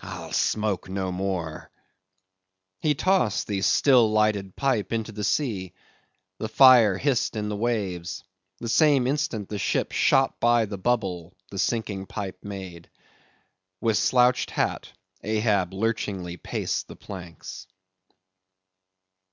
I'll 0.00 0.32
smoke 0.32 0.88
no 0.88 1.12
more—" 1.12 1.70
He 2.80 2.96
tossed 2.96 3.46
the 3.46 3.60
still 3.62 4.10
lighted 4.10 4.56
pipe 4.56 4.92
into 4.92 5.12
the 5.12 5.22
sea. 5.22 5.72
The 6.38 6.48
fire 6.48 6.98
hissed 6.98 7.36
in 7.36 7.48
the 7.48 7.54
waves; 7.54 8.24
the 8.58 8.68
same 8.68 9.06
instant 9.06 9.48
the 9.48 9.56
ship 9.60 9.92
shot 9.92 10.40
by 10.40 10.64
the 10.64 10.78
bubble 10.78 11.32
the 11.52 11.60
sinking 11.60 12.06
pipe 12.06 12.38
made. 12.42 12.90
With 13.80 13.96
slouched 13.98 14.50
hat, 14.50 14.90
Ahab 15.22 15.72
lurchingly 15.72 16.38
paced 16.38 16.88
the 16.88 16.96
planks. 16.96 17.68